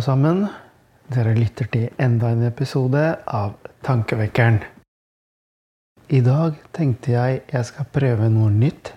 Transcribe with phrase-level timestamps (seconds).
[0.00, 0.46] sammen.
[1.12, 3.52] Dere lytter til enda en episode av
[3.84, 4.62] Tankevekkeren.
[6.08, 8.94] I dag tenkte jeg jeg skal prøve noe nytt.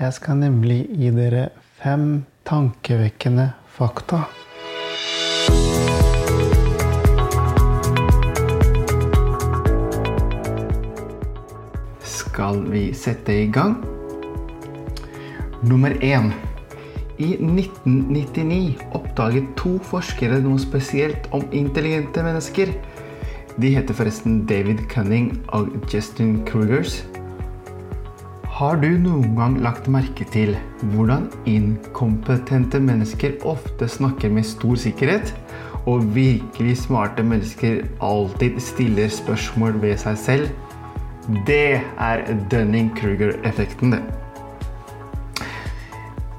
[0.00, 1.50] Jeg skal nemlig gi dere
[1.82, 4.24] fem tankevekkende fakta.
[12.00, 13.76] Skal vi sette i gang?
[15.60, 16.32] Nummer én.
[17.20, 22.72] I 1999 oppdaget to forskere noe spesielt om intelligente mennesker.
[23.60, 27.02] De heter forresten David Cunning og Justin Krugers.
[28.60, 30.54] Har du noen gang lagt merke til
[30.94, 35.34] hvordan inkompetente mennesker ofte snakker med stor sikkerhet,
[35.88, 40.48] og virkelig smarte mennesker alltid stiller spørsmål ved seg selv?
[41.48, 44.19] Det er Dunning-Kruger-effekten, det.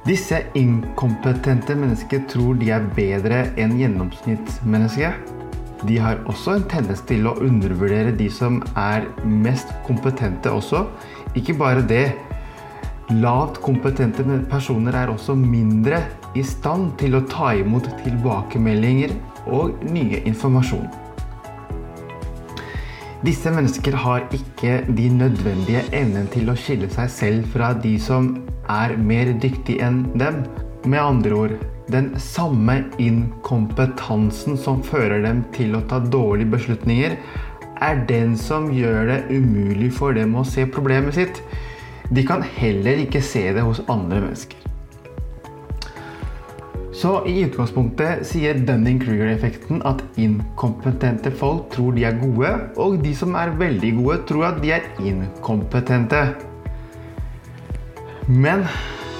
[0.01, 5.29] Disse inkompetente mennesker tror de er bedre enn gjennomsnittsmennesket.
[5.85, 10.87] De har også en tendens til å undervurdere de som er mest kompetente også.
[11.37, 12.07] Ikke bare det.
[13.13, 16.01] Lavt kompetente personer er også mindre
[16.33, 19.13] i stand til å ta imot tilbakemeldinger
[19.53, 20.87] og nye informasjon.
[23.21, 28.31] Disse mennesker har ikke de nødvendige evnen til å skille seg selv fra de som
[28.71, 30.43] er mer dyktig enn dem.
[30.87, 31.59] Med andre ord
[31.91, 37.17] den samme inkompetansen som fører dem til å ta dårlige beslutninger,
[37.81, 41.41] er den som gjør det umulig for dem å se problemet sitt.
[42.11, 44.57] De kan heller ikke se det hos andre mennesker.
[47.01, 53.33] Så i utgangspunktet sier Dunning-Kruger-effekten at inkompetente folk tror de er gode, og de som
[53.39, 56.19] er veldig gode, tror at de er inkompetente.
[58.31, 58.63] Men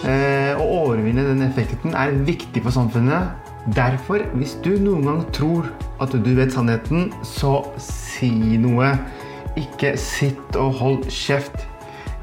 [0.07, 3.49] eh, å overvinne den effekten er viktig for samfunnet.
[3.75, 5.67] Derfor, hvis du noen gang tror
[6.01, 8.93] at du vet sannheten, så si noe.
[9.59, 11.67] Ikke sitt og hold kjeft.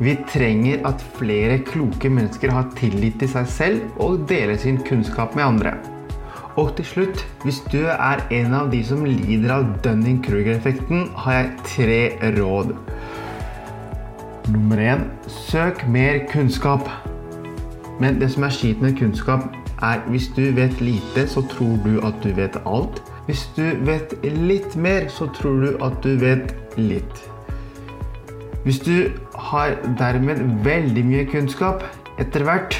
[0.00, 5.34] Vi trenger at flere kloke mennesker har tillit til seg selv og deler sin kunnskap
[5.36, 5.74] med andre.
[6.58, 11.50] Og til slutt, hvis du er en av de som lider av Dunning-Kruger-effekten, har jeg
[11.68, 12.00] tre
[12.38, 12.72] råd.
[14.48, 16.88] Nummer én søk mer kunnskap.
[18.00, 19.42] Men det som er skitt med kunnskap,
[19.82, 23.02] er hvis du vet lite, så tror du at du vet alt.
[23.26, 27.28] Hvis du vet litt mer, så tror du at du vet litt.
[28.64, 31.84] Hvis du har dermed veldig mye kunnskap
[32.18, 32.78] etter hvert,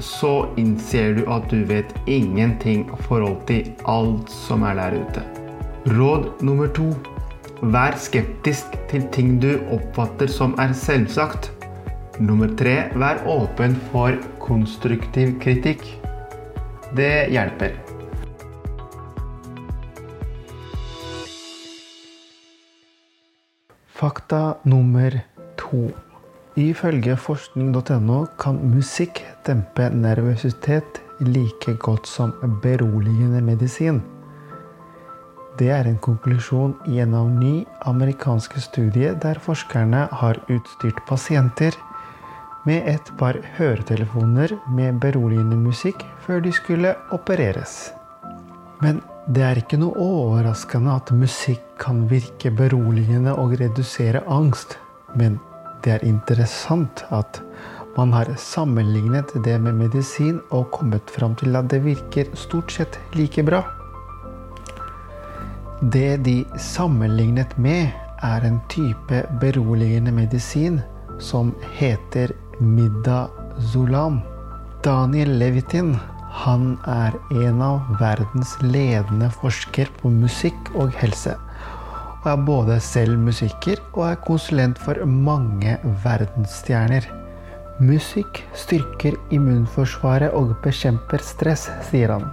[0.00, 5.28] så innser du at du vet ingenting i forhold til alt som er der ute.
[5.92, 6.94] Råd nummer to.
[7.62, 11.44] Vær skeptisk til ting du oppfatter som er selvsagt.
[12.18, 12.88] Nummer tre.
[12.98, 15.84] Vær åpen for konstruktiv kritikk.
[16.98, 17.76] Det hjelper.
[23.94, 25.20] Fakta nummer
[25.60, 25.84] to.
[26.58, 32.34] Ifølge forskning.no kan musikk dempe nervøsitet like godt som
[32.66, 34.02] beroligende medisin.
[35.60, 41.76] Det er en konklusjon i en av ny amerikanske studie der forskerne har utstyrt pasienter
[42.64, 47.92] med et par høretelefoner med beroligende musikk før de skulle opereres.
[48.82, 54.78] Men det er ikke noe overraskende at musikk kan virke beroligende og redusere angst.
[55.14, 55.38] Men
[55.84, 57.42] det er interessant at
[57.98, 62.98] man har sammenlignet det med medisin og kommet fram til at det virker stort sett
[63.18, 63.62] like bra.
[65.90, 67.88] Det de sammenlignet med,
[68.22, 70.76] er en type beroligende medisin
[71.18, 72.30] som heter
[72.60, 74.20] Midazolam.
[74.84, 75.96] Daniel Levitin
[76.32, 81.34] han er en av verdens ledende forskere på musikk og helse.
[82.22, 85.74] Og er både selv musiker og er konsulent for mange
[86.04, 87.08] verdensstjerner.
[87.82, 92.30] Musikk styrker immunforsvaret og bekjemper stress, sier han.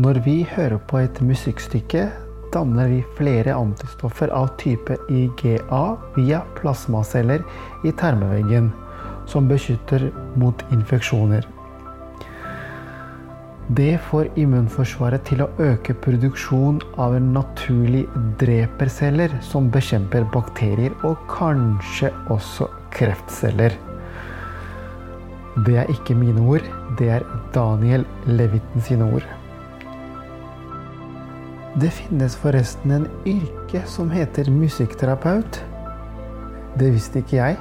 [0.00, 2.06] Når vi hører på et musikkstykke,
[2.52, 5.84] danner vi flere antistoffer av type IGA
[6.16, 7.44] via plasmaceller
[7.84, 8.72] i tarmveggen,
[9.26, 11.46] som beskytter mot infeksjoner.
[13.68, 18.06] Det får immunforsvaret til å øke produksjon av en naturlig
[18.40, 23.76] dreperceller som bekjemper bakterier og kanskje også kreftceller.
[25.66, 26.64] Det er ikke mine ord,
[26.96, 29.28] det er Daniel Levitten sine ord.
[31.78, 35.60] Det finnes forresten en yrke som heter musikkterapeut.
[36.80, 37.58] Det visste ikke jeg.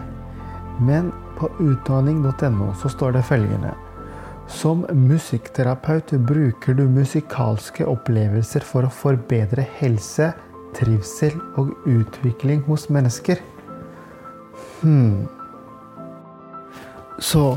[0.81, 3.75] Men på utdanning.no så står det følgende.
[4.49, 10.31] Som musikkterapeut bruker du musikalske opplevelser for å forbedre helse,
[10.77, 13.43] trivsel og utvikling hos mennesker.
[14.81, 15.27] Hmm.
[17.19, 17.51] Så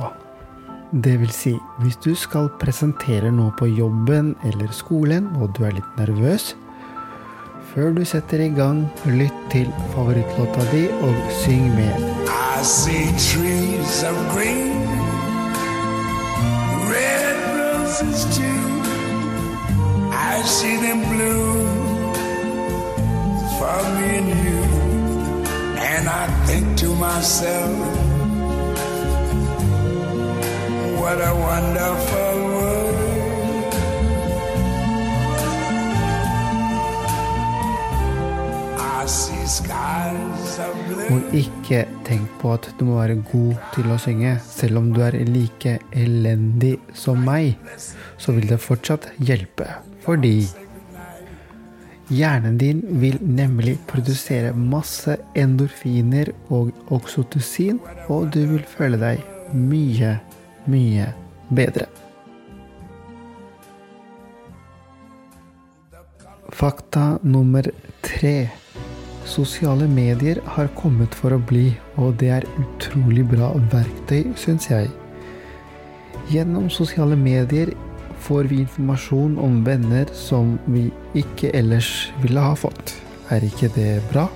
[0.92, 5.76] det vil si, hvis du skal presentere noe på jobben eller skolen, og du er
[5.78, 6.54] litt nervøs
[7.70, 11.14] Før du setter i gang, lytt til favorittlåta di og
[11.44, 12.02] syng med.
[12.26, 14.74] I see trees of green,
[16.90, 18.66] red roses too.
[20.10, 21.62] I see them blue
[23.54, 24.60] for me and you.
[25.78, 27.99] And I think to myself
[31.10, 32.98] What a wonderful world.
[41.10, 44.36] Og ikke tenk på at du må være god til å synge.
[44.46, 47.58] Selv om du er like elendig som meg,
[48.14, 49.66] så vil det fortsatt hjelpe.
[50.06, 50.46] Fordi
[52.10, 60.20] Hjernen din vil nemlig produsere masse endorfiner og oksytocin, og du vil føle deg mye
[60.66, 61.08] mye
[61.48, 61.86] bedre.
[66.50, 67.70] Fakta nummer
[68.02, 68.50] tre.
[69.24, 74.90] Sosiale medier har kommet for å bli, og det er utrolig bra verktøy, syns jeg.
[76.30, 77.70] Gjennom sosiale medier
[78.20, 82.96] får vi informasjon om venner som vi ikke ellers ville ha fått.
[83.30, 84.26] Er ikke det bra?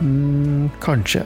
[0.00, 1.24] Mm, kanskje.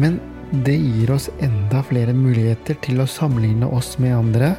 [0.00, 0.18] Men
[0.50, 4.54] det gir oss enda flere muligheter til å sammenligne oss med andre.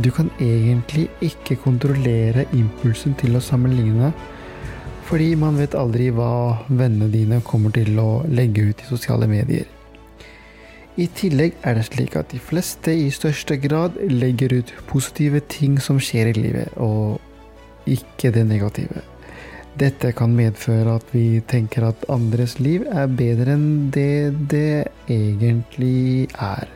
[0.00, 4.12] Du kan egentlig ikke kontrollere impulsen til å sammenligne,
[5.06, 9.68] fordi man vet aldri hva vennene dine kommer til å legge ut i sosiale medier.
[10.96, 15.76] I tillegg er det slik at de fleste i største grad legger ut positive ting
[15.76, 17.20] som skjer i livet, og
[17.84, 19.04] ikke det negative.
[19.76, 26.30] Dette kan medføre at vi tenker at andres liv er bedre enn det det egentlig
[26.32, 26.70] er.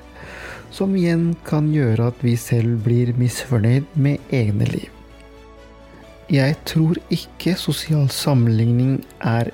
[0.68, 4.90] Som igjen kan gjøre at vi selv blir misfornøyd med egne liv.
[6.28, 9.48] Jeg tror ikke sosial sammenligning er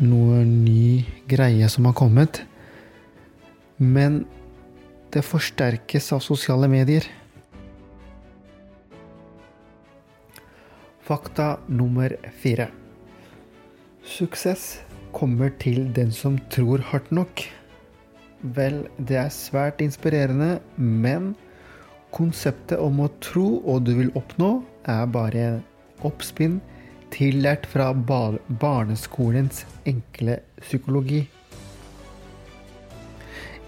[0.00, 2.40] noe ny greie som har kommet.
[3.76, 4.22] Men
[5.12, 7.04] det forsterkes av sosiale medier.
[11.04, 12.72] Fakta nummer fire.
[14.06, 14.78] Suksess
[15.12, 17.42] kommer til den som tror hardt nok.
[18.56, 21.32] Vel, det er svært inspirerende, men
[22.14, 25.46] konseptet om å tro og du vil oppnå, er bare
[26.06, 26.60] oppspinn
[27.14, 31.24] tillært fra barneskolens enkle psykologi.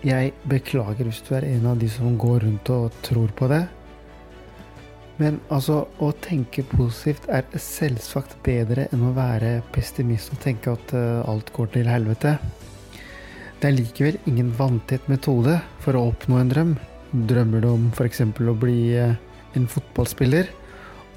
[0.07, 3.65] Jeg beklager hvis du er en av de som går rundt og tror på det.
[5.19, 10.95] Men altså, å tenke positivt er selvsagt bedre enn å være pessimist og tenke at
[10.95, 12.37] uh, alt går til helvete.
[13.59, 16.77] Det er likevel ingen vanntett metode for å oppnå en drøm.
[17.11, 18.23] Drømmer du om f.eks.
[18.23, 19.17] å bli uh,
[19.59, 20.53] en fotballspiller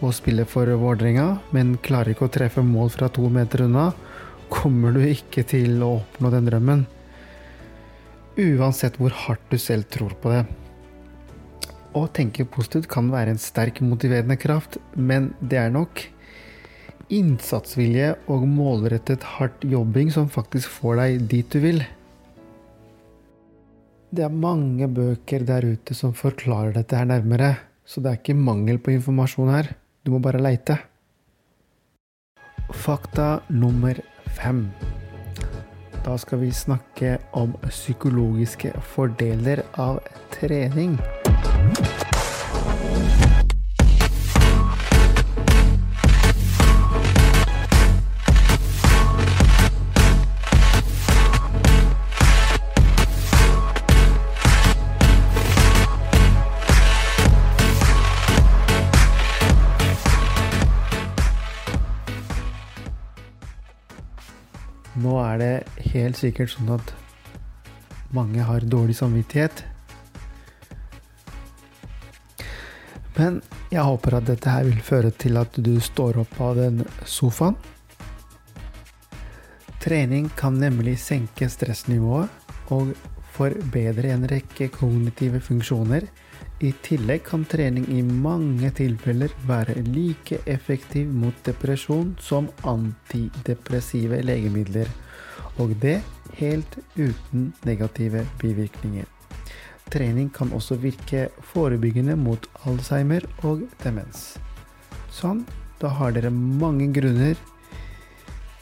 [0.01, 3.91] og spille for Vålerenga, men klarer ikke å treffe mål fra to meter unna,
[4.49, 6.81] kommer du ikke til å oppnå den drømmen.
[8.41, 10.41] Uansett hvor hardt du selv tror på det.
[11.91, 16.05] Å tenke positivt kan være en sterk motiverende kraft, men det er nok
[17.11, 21.81] innsatsvilje og målrettet hardt jobbing som faktisk får deg dit du vil.
[24.11, 28.39] Det er mange bøker der ute som forklarer dette her nærmere, så det er ikke
[28.39, 29.73] mangel på informasjon her.
[30.03, 30.79] Du må bare leite.
[32.71, 33.99] Fakta nummer
[34.39, 34.69] fem.
[36.01, 39.99] Da skal vi snakke om psykologiske fordeler av
[40.33, 40.95] trening.
[65.01, 65.53] Nå er det
[65.93, 66.91] helt sikkert sånn at
[68.13, 69.63] mange har dårlig samvittighet
[73.17, 73.41] Men
[73.71, 77.57] jeg håper at dette her vil føre til at du står opp av den sofaen.
[79.81, 82.29] Trening kan nemlig senke stressnivået
[82.71, 82.93] og
[83.33, 86.05] forbedre en rekke kognitive funksjoner.
[86.61, 94.91] I tillegg kan trening i mange tilfeller være like effektiv mot depresjon som antidepressive legemidler,
[95.57, 95.97] og det
[96.37, 99.09] helt uten negative bivirkninger.
[99.91, 104.37] Trening kan også virke forebyggende mot Alzheimer og demens.
[105.11, 105.43] Sånn,
[105.81, 107.35] da har dere mange grunner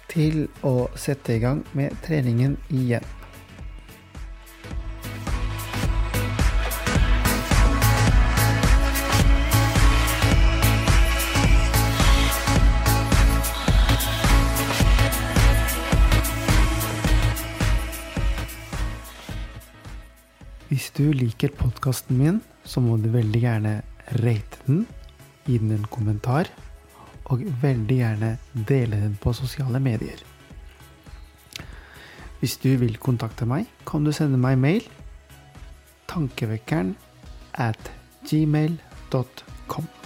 [0.09, 3.05] til å sette i gang med treningen igjen.
[20.99, 23.75] Du liker podkasten min, så må du veldig gjerne
[24.19, 24.81] rate den,
[25.45, 26.49] gi den en kommentar,
[27.31, 28.33] og veldig gjerne
[28.67, 30.19] dele den på sosiale medier.
[32.41, 34.83] Hvis du vil kontakte meg, kan du sende meg mail
[36.09, 36.95] tankevekkeren
[37.53, 37.91] at
[38.27, 39.98] gmail.com.